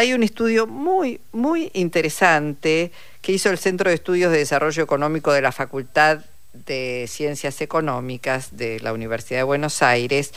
[0.00, 5.30] hay un estudio muy, muy interesante que hizo el Centro de Estudios de Desarrollo Económico
[5.30, 6.20] de la Facultad
[6.54, 10.32] de Ciencias Económicas de la Universidad de Buenos Aires,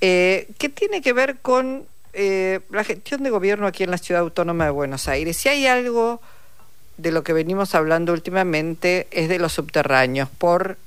[0.00, 4.22] eh, que tiene que ver con eh, la gestión de gobierno aquí en la Ciudad
[4.22, 5.36] Autónoma de Buenos Aires.
[5.36, 6.20] Si hay algo
[6.96, 10.78] de lo que venimos hablando últimamente es de los subterráneos, por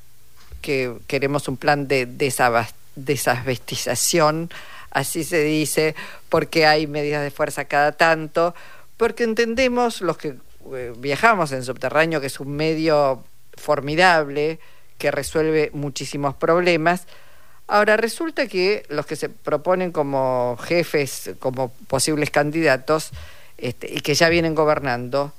[0.61, 4.49] que queremos un plan de desabestización,
[4.91, 5.95] así se dice,
[6.29, 8.55] porque hay medidas de fuerza cada tanto,
[8.97, 10.35] porque entendemos los que
[10.73, 13.23] eh, viajamos en subterráneo que es un medio
[13.55, 14.59] formidable
[14.97, 17.07] que resuelve muchísimos problemas.
[17.67, 23.11] Ahora resulta que los que se proponen como jefes, como posibles candidatos,
[23.57, 25.33] este, y que ya vienen gobernando,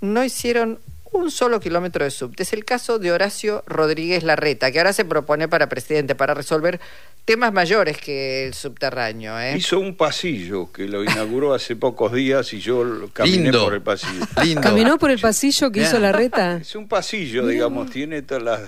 [0.00, 0.78] no hicieron
[1.14, 2.42] un solo kilómetro de subte.
[2.42, 6.80] Es el caso de Horacio Rodríguez Larreta, que ahora se propone para presidente, para resolver
[7.24, 9.38] temas mayores que el subterráneo.
[9.40, 9.56] ¿eh?
[9.56, 14.24] Hizo un pasillo que lo inauguró hace pocos días y yo caminé por el pasillo.
[14.60, 16.56] ¿Caminó por el pasillo que hizo la reta?
[16.56, 18.60] Es un pasillo, digamos, tiene todas las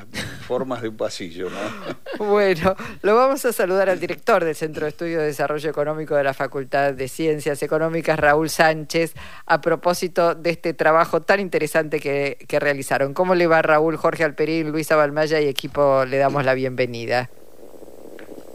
[0.47, 1.51] formas de un pasillo.
[1.51, 1.97] ¿no?
[2.27, 6.25] Bueno, lo vamos a saludar al director del Centro de Estudios de Desarrollo Económico de
[6.25, 12.39] la Facultad de Ciencias Económicas, Raúl Sánchez, a propósito de este trabajo tan interesante que,
[12.49, 13.13] que realizaron.
[13.13, 16.05] ¿Cómo le va Raúl, Jorge Alperín, Luisa Balmaya y equipo?
[16.07, 17.29] Le damos la bienvenida.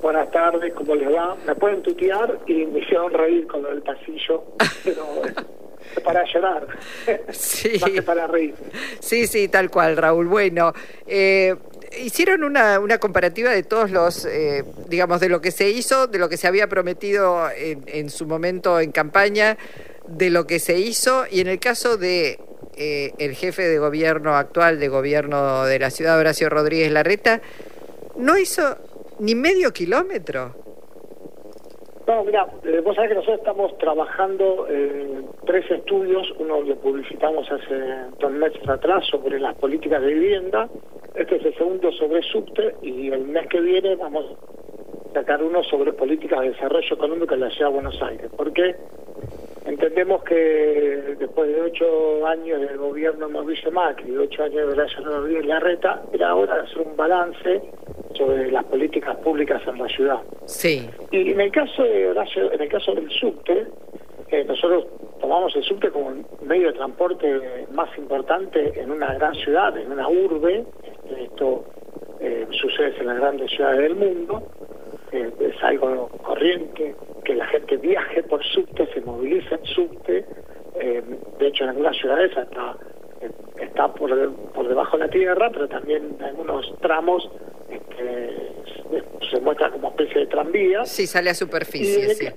[0.02, 1.36] Buenas tardes, ¿cómo les va?
[1.46, 4.44] Me pueden tutear y me hicieron reír con lo del pasillo,
[4.84, 5.06] pero
[5.96, 6.66] es para llorar,
[7.30, 7.78] sí.
[7.80, 8.56] más que para reír.
[9.00, 10.28] Sí, sí, tal cual, Raúl.
[10.28, 10.74] Bueno,
[11.06, 11.56] eh,
[12.00, 16.20] hicieron una, una, comparativa de todos los, eh, digamos, de lo que se hizo, de
[16.20, 19.58] lo que se había prometido en, en, su momento en campaña,
[20.08, 22.40] de lo que se hizo, y en el caso de
[22.78, 27.42] eh, el jefe de gobierno actual, de gobierno de la ciudad, Horacio Rodríguez Larreta,
[28.16, 28.78] no hizo
[29.20, 30.56] ni medio kilómetro.
[32.08, 37.50] No, mira, eh, vos sabés que nosotros estamos trabajando eh, tres estudios, uno lo publicitamos
[37.52, 37.76] hace
[38.20, 40.68] dos meses atrás sobre las políticas de vivienda,
[41.16, 45.62] este es el segundo sobre subte y el mes que viene vamos a sacar uno
[45.64, 48.76] sobre políticas de desarrollo económico en la ciudad de Buenos Aires, porque
[49.66, 54.74] entendemos que después de ocho años del gobierno de Mauricio Macri y ocho años de
[54.74, 57.62] Horacio Rodríguez Larreta, era hora de hacer un balance
[58.16, 60.20] sobre las políticas públicas en la ciudad.
[60.46, 60.90] Sí.
[61.12, 63.68] Y en el caso de Horacio, en el caso del subte,
[64.30, 64.86] eh, nosotros
[65.20, 69.92] tomamos el subte como el medio de transporte más importante en una gran ciudad, en
[69.92, 70.66] una urbe.
[71.42, 71.66] Esto
[72.20, 74.44] eh, sucede en las grandes ciudades del mundo.
[75.12, 76.94] Eh, es algo corriente
[77.26, 80.26] que la gente viaje por subte, se movilice en subte.
[80.76, 82.78] de hecho, en algunas ciudades hasta
[83.60, 87.28] está por, por debajo de la tierra, pero también en algunos tramos
[87.72, 88.52] este,
[89.32, 90.86] se muestra como especie de tranvía.
[90.86, 92.28] Sí, sale a superficie, sí.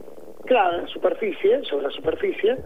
[0.47, 2.57] Claro, en superficie, sobre la superficie.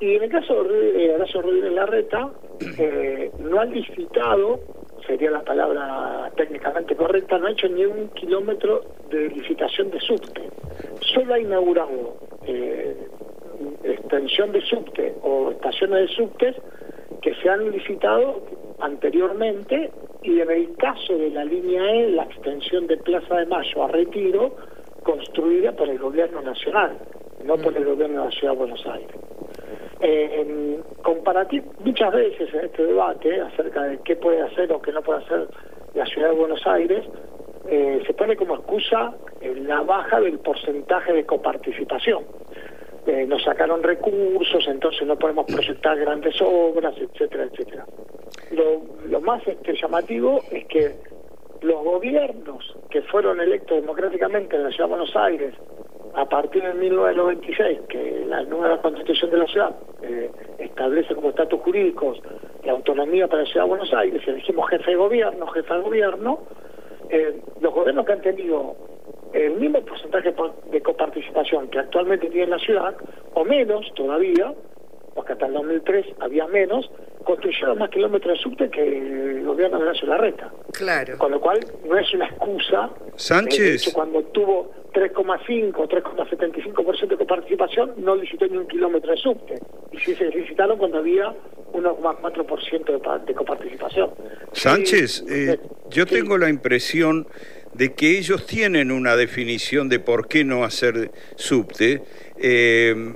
[0.00, 2.30] Y en el caso de Horacio Rodríguez Larreta,
[2.78, 4.58] eh, no ha licitado,
[5.12, 10.48] sería la palabra técnicamente correcta, no ha hecho ni un kilómetro de licitación de subte.
[11.00, 12.96] Solo ha inaugurado eh,
[13.84, 16.56] extensión de subte o estaciones de subtes
[17.20, 18.40] que se han licitado
[18.80, 19.90] anteriormente
[20.22, 23.88] y en el caso de la línea E, la extensión de Plaza de Mayo a
[23.88, 24.56] Retiro,
[25.02, 26.96] construida por el gobierno nacional,
[27.44, 29.31] no por el gobierno de la Ciudad de Buenos Aires.
[30.04, 30.80] Eh,
[31.84, 35.46] muchas veces en este debate acerca de qué puede hacer o qué no puede hacer
[35.94, 37.04] la Ciudad de Buenos Aires,
[37.68, 42.24] eh, se pone como excusa la baja del porcentaje de coparticipación.
[43.06, 47.86] Eh, nos sacaron recursos, entonces no podemos proyectar grandes obras, etcétera, etcétera.
[48.50, 50.94] Lo, lo más este, llamativo es que
[51.60, 55.54] los gobiernos que fueron electos democráticamente en la ciudad de Buenos Aires
[56.14, 61.60] a partir de 1996, que la nueva constitución de la ciudad eh, establece como estatus
[61.60, 62.20] jurídicos
[62.64, 66.40] la autonomía para la ciudad de Buenos Aires, elegimos jefe de gobierno, jefa de gobierno,
[67.08, 68.76] eh, los gobiernos que han tenido
[69.32, 70.34] el mismo porcentaje
[70.70, 72.94] de coparticipación que actualmente tiene la ciudad,
[73.34, 74.54] o menos todavía,
[75.14, 76.90] porque hasta el 2003 había menos,
[77.24, 80.52] construyeron más kilómetros de subte que el gobierno de la ciudad reta.
[80.72, 81.18] Claro.
[81.18, 82.90] Con lo cual no es una excusa.
[83.16, 83.92] Sánchez.
[83.92, 89.54] cuando tuvo 3,5 o 3,75% de coparticipación, no licitó ni un kilómetro de subte.
[89.90, 91.34] Y sí se licitaron cuando había
[91.72, 94.10] 1,4% de, coparticipación.
[94.52, 95.58] Sánchez, eh,
[95.90, 97.26] yo tengo la impresión
[97.74, 102.02] de que ellos tienen una definición de por qué no hacer subte.
[102.36, 103.14] Eh,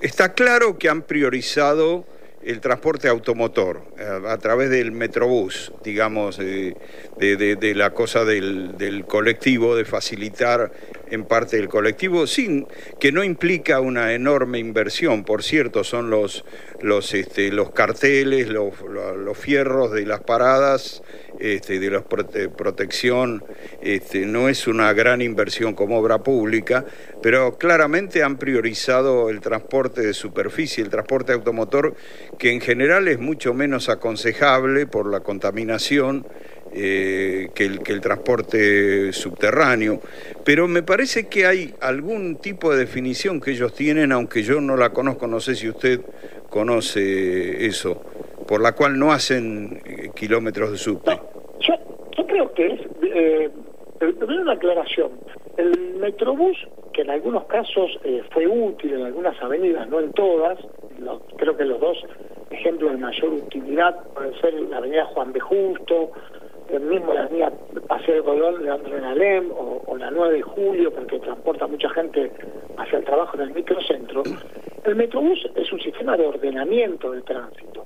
[0.00, 2.04] está claro que han priorizado
[2.44, 3.82] el transporte automotor
[4.28, 6.76] a, través del metrobús, digamos, de,
[7.18, 10.70] de, la cosa del, del, colectivo, de facilitar
[11.10, 12.66] en parte el colectivo, sin
[12.98, 16.44] que no implica una enorme inversión, por cierto, son los,
[16.80, 21.02] los, este, los carteles, los, los fierros de las paradas
[21.40, 23.44] este, de la protección,
[23.82, 26.84] este, no es una gran inversión como obra pública,
[27.22, 31.96] pero claramente han priorizado el transporte de superficie, el transporte automotor,
[32.38, 36.26] que en general es mucho menos aconsejable por la contaminación.
[36.76, 40.00] Eh, que, el, que el transporte subterráneo,
[40.44, 44.76] pero me parece que hay algún tipo de definición que ellos tienen, aunque yo no
[44.76, 46.00] la conozco, no sé si usted
[46.50, 48.02] conoce eso
[48.46, 51.20] por la cual no hacen eh, kilómetros de subte.
[51.60, 53.50] yo, creo que es, eh,
[54.00, 55.12] una aclaración,
[55.56, 56.56] el Metrobús,
[56.92, 60.58] que en algunos casos eh, fue útil en algunas avenidas, no en todas,
[61.36, 61.98] creo que los dos
[62.50, 65.40] ejemplos de mayor utilidad pueden ser la avenida Juan B.
[65.40, 66.12] Justo,
[66.70, 67.52] el mismo la avenida
[67.88, 72.30] Paseo de Colón, Leandro Alem, o, o la 9 de Julio, porque transporta mucha gente
[72.76, 74.22] hacia el trabajo en el microcentro.
[74.84, 77.84] El Metrobús es un sistema de ordenamiento del tránsito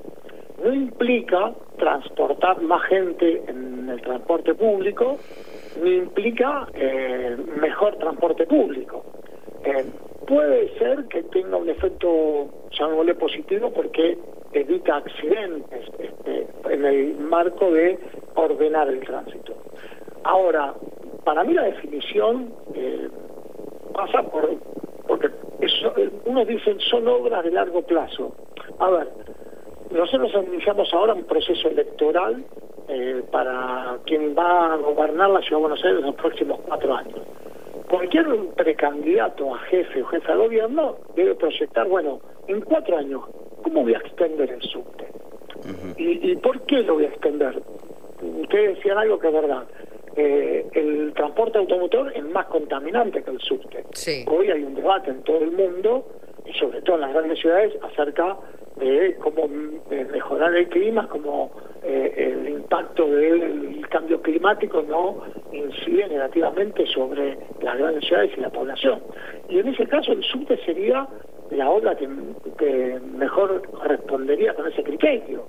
[0.63, 5.19] no implica transportar más gente en el transporte público,
[5.83, 9.05] ni implica eh, mejor transporte público.
[9.65, 9.85] Eh,
[10.27, 14.19] puede ser que tenga un efecto, llamémosle positivo, porque
[14.53, 17.99] evita accidentes este, en el marco de
[18.38, 19.55] ordenar el tránsito.
[20.25, 20.75] Ahora,
[21.25, 23.08] para mí la definición eh,
[23.93, 24.49] pasa por,
[25.06, 25.31] porque
[25.61, 25.93] eso,
[26.26, 28.35] uno dice son obras de largo plazo.
[28.79, 29.08] A ver,
[29.90, 32.44] nosotros iniciamos ahora un proceso electoral
[32.88, 36.94] eh, para quien va a gobernar la Ciudad de Buenos Aires en los próximos cuatro
[36.94, 37.20] años.
[37.88, 43.23] Cualquier precandidato a jefe o jefe de gobierno debe proyectar, bueno, en cuatro años,
[43.62, 45.06] ¿cómo voy a extender el subte?
[45.96, 47.61] ¿Y, por qué lo voy a extender?
[48.23, 49.65] Ustedes decían algo que es verdad.
[50.17, 53.85] Eh, el transporte automotor es más contaminante que el subte.
[54.26, 56.06] Hoy hay un debate en todo el mundo,
[56.44, 58.37] y sobre todo en las grandes ciudades, acerca
[58.76, 59.49] de cómo
[59.91, 61.50] eh, mejorar el clima, cómo
[61.82, 65.23] eh, el impacto del cambio climático no
[65.53, 69.00] incide negativamente sobre las grandes ciudades y la población.
[69.49, 71.09] Y en ese caso el subte sería
[71.50, 72.09] la obra que,
[73.17, 75.47] mejor respondería con ese criterio.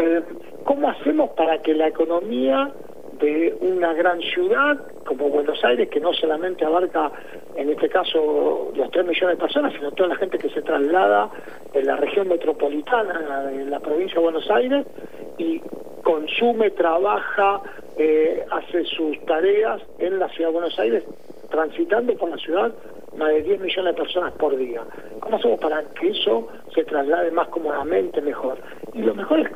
[0.00, 0.22] Eh,
[0.64, 2.72] ¿Cómo hacemos para que la economía
[3.18, 7.10] de una gran ciudad como Buenos Aires, que no solamente abarca,
[7.56, 11.30] en este caso, los 3 millones de personas, sino toda la gente que se traslada
[11.72, 14.86] en la región metropolitana de la provincia de Buenos Aires
[15.36, 15.60] y
[16.04, 17.60] consume, trabaja,
[17.96, 21.04] eh, hace sus tareas en la ciudad de Buenos Aires,
[21.50, 22.72] transitando por la ciudad
[23.16, 24.82] más de 10 millones de personas por día.
[25.18, 28.58] ¿Cómo hacemos para que eso se traslade más cómodamente, mejor?
[28.94, 29.48] Y lo mejor es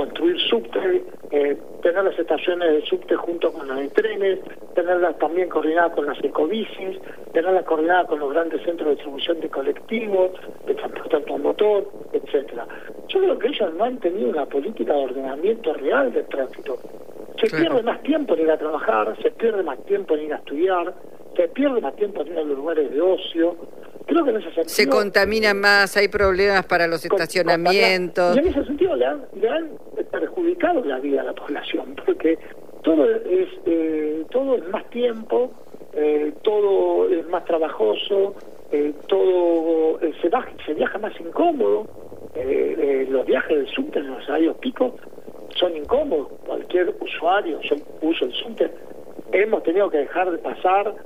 [0.00, 4.38] construir subte, eh, tener las estaciones de subte junto con las de trenes,
[4.74, 6.98] tenerlas también coordinadas con las ecobicis,
[7.34, 10.30] tenerlas coordinadas con los grandes centros de distribución de colectivos,
[10.66, 12.66] de transporte automotor, etcétera.
[13.08, 16.78] Yo creo que ellos no han tenido una política de ordenamiento real del tránsito.
[17.38, 20.36] Se pierde más tiempo en ir a trabajar, se pierde más tiempo en ir a
[20.36, 20.94] estudiar,
[21.36, 23.54] se pierde más tiempo en ir a los lugares de ocio,
[24.10, 28.34] Creo que en ese sentido, se contamina más, hay problemas para los estacionamientos.
[28.34, 29.70] Y en ese sentido le han, le han
[30.10, 32.36] perjudicado la vida a la población, porque
[32.82, 35.52] todo es eh, todo es más tiempo,
[35.92, 38.34] eh, todo es más trabajoso,
[38.72, 40.28] eh, todo se,
[40.66, 41.86] se viaja más incómodo.
[42.34, 44.92] los viajes del subte en los horarios picos
[45.54, 46.32] son incómodos.
[46.46, 48.72] Cualquier usuario, yo uso el subte,
[49.30, 50.96] hemos tenido que dejar de pasar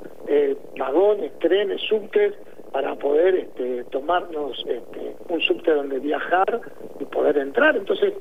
[0.79, 2.33] vagones, trenes, subtes
[2.75, 6.61] para poder este, tomarnos este, un subte donde viajar
[6.99, 7.76] y poder entrar.
[7.76, 8.14] Entonces,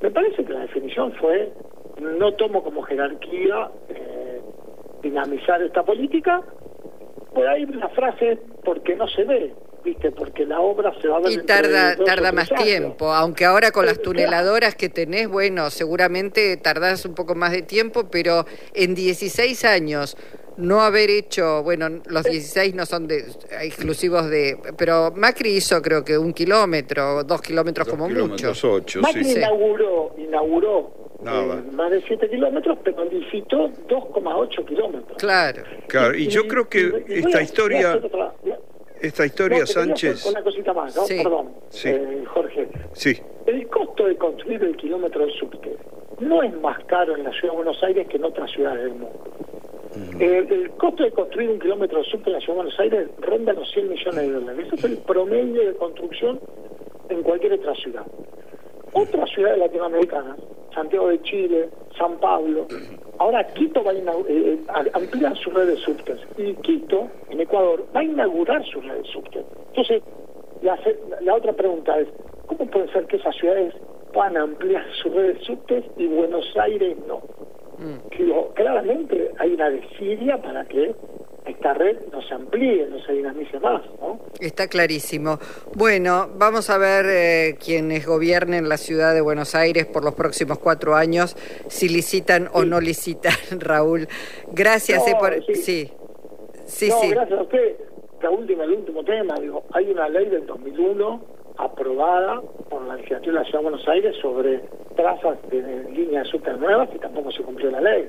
[0.00, 1.52] me parece que la definición fue,
[2.00, 4.40] no tomo como jerarquía eh,
[5.02, 6.42] dinamizar esta política,
[7.32, 9.54] por ahí la frase, porque no se ve,
[9.84, 10.10] ¿viste?
[10.10, 11.30] Porque la obra se va a ver...
[11.30, 17.06] Y tarda, tarda más tiempo, aunque ahora con las tuneladoras que tenés, bueno, seguramente tardás
[17.06, 20.16] un poco más de tiempo, pero en 16 años
[20.56, 23.24] no haber hecho, bueno, los 16 no son de,
[23.62, 28.52] exclusivos de, pero Macri hizo creo que un kilómetro, dos kilómetros como mucho.
[29.00, 35.18] Macri inauguró, inauguró eh, más de 7 kilómetros, pero licitó 2,8 kilómetros.
[35.18, 35.62] Claro.
[35.86, 38.00] Claro, y, yo creo que esta historia...
[39.00, 40.26] esta historia, Sánchez...
[40.26, 41.04] Una cosita más, ¿no?
[41.06, 41.54] Perdón,
[41.84, 42.68] eh, Jorge.
[42.92, 43.20] Sí.
[43.46, 45.76] El costo de construir el kilómetro de subte
[46.20, 48.94] no es más caro en la ciudad de Buenos Aires que en otras ciudades del
[48.94, 49.31] mundo.
[50.18, 53.08] Eh, el costo de construir un kilómetro de subte en la ciudad de Buenos Aires
[53.18, 54.66] ronda los 100 millones de dólares.
[54.66, 56.40] Ese es el promedio de construcción
[57.08, 58.06] en cualquier otra ciudad.
[58.94, 60.38] otras ciudades latinoamericanas,
[60.74, 61.68] Santiago de Chile,
[61.98, 62.66] San Pablo,
[63.18, 68.00] ahora Quito va a eh, eh, ampliar sus redes subtes y Quito, en Ecuador, va
[68.00, 69.44] a inaugurar sus redes subtes.
[69.68, 70.02] Entonces,
[70.62, 70.78] la,
[71.20, 72.08] la otra pregunta es,
[72.46, 73.74] ¿cómo puede ser que esas ciudades
[74.12, 77.22] puedan ampliar sus redes subtes y Buenos Aires no?
[77.82, 78.16] Mm.
[78.16, 80.94] Digo, claramente hay una desidia para que
[81.46, 83.82] esta red no se amplíe, no se dinamice más.
[84.00, 84.20] ¿no?
[84.40, 85.38] Está clarísimo.
[85.74, 90.58] Bueno, vamos a ver eh, quienes gobiernen la ciudad de Buenos Aires por los próximos
[90.58, 91.36] cuatro años,
[91.68, 94.06] si licitan o no licitan, Raúl.
[94.52, 95.06] Gracias.
[95.08, 95.34] eh, por...
[95.44, 95.54] sí.
[95.54, 95.92] sí.
[96.64, 97.10] Sí, no, sí.
[97.10, 97.76] gracias a usted.
[98.22, 101.20] La última, el último tema, digo, hay una ley del 2001
[101.58, 104.60] aprobada por la legislatura de la Ciudad de Buenos Aires sobre
[104.96, 108.08] trazas de líneas super nuevas y tampoco se cumplió la ley.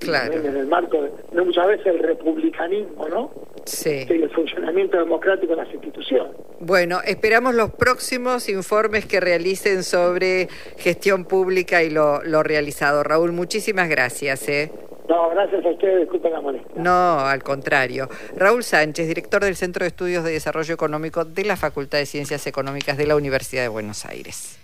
[0.00, 0.32] Claro.
[0.32, 3.30] En el marco de, no, muchas veces el republicanismo, ¿no?
[3.64, 4.06] Sí.
[4.08, 6.32] Y el funcionamiento democrático de las instituciones.
[6.60, 13.02] Bueno, esperamos los próximos informes que realicen sobre gestión pública y lo, lo realizado.
[13.02, 14.48] Raúl, muchísimas gracias.
[14.48, 14.70] ¿eh?
[15.08, 16.70] No, gracias a ustedes, disculpen la molestia.
[16.76, 18.08] No, al contrario.
[18.36, 22.46] Raúl Sánchez, director del Centro de Estudios de Desarrollo Económico de la Facultad de Ciencias
[22.46, 24.57] Económicas de la Universidad de Buenos Aires.